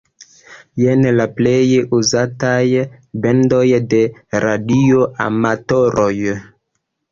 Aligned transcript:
Jen 0.83 1.03
la 1.17 1.27
plej 1.39 1.81
uzataj 1.97 2.63
bendoj 3.27 3.61
de 3.93 4.01
radioamatoroj. 4.47 6.13